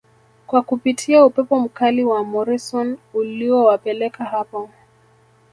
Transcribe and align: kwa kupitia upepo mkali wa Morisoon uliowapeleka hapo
kwa 0.47 0.61
kupitia 0.61 1.25
upepo 1.25 1.59
mkali 1.59 2.03
wa 2.03 2.23
Morisoon 2.23 2.97
uliowapeleka 3.13 4.25
hapo 4.25 4.69